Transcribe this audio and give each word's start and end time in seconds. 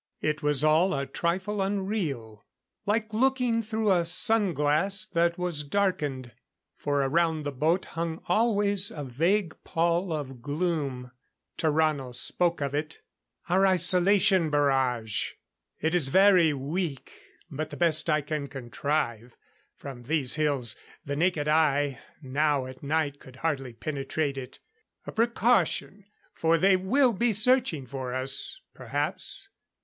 It 0.21 0.41
was 0.41 0.63
all 0.63 0.95
a 0.95 1.05
trifle 1.05 1.61
unreal 1.61 2.43
like 2.87 3.13
looking 3.13 3.61
through 3.61 3.91
a 3.91 4.03
sunglass 4.03 5.05
that 5.05 5.37
was 5.37 5.61
darkened 5.61 6.31
for 6.75 7.01
around 7.03 7.43
the 7.43 7.51
boat 7.51 7.85
hung 7.93 8.19
always 8.27 8.89
a 8.89 9.03
vague 9.03 9.55
pall 9.63 10.11
of 10.11 10.41
gloom. 10.41 11.11
Tarrano 11.55 12.15
spoke 12.15 12.61
of 12.61 12.73
it. 12.73 13.01
"Our 13.47 13.67
isolation 13.67 14.49
barrage. 14.49 15.33
It 15.79 15.93
is 15.93 16.07
very 16.07 16.51
weak, 16.51 17.11
but 17.51 17.69
the 17.69 17.77
best 17.77 18.09
I 18.09 18.21
can 18.21 18.47
contrive. 18.47 19.37
From 19.75 20.01
these 20.05 20.33
hills 20.33 20.75
the 21.05 21.15
naked 21.15 21.47
eye, 21.47 21.99
now 22.23 22.65
at 22.65 22.81
night 22.81 23.19
could 23.19 23.35
hardly 23.35 23.73
penetrate 23.73 24.39
it.... 24.39 24.57
A 25.05 25.11
precaution, 25.11 26.05
for 26.33 26.57
they 26.57 26.75
will 26.75 27.13
be 27.13 27.31
searching 27.33 27.85
for 27.85 28.15
us 28.15 28.61
perhaps.... 28.73 29.47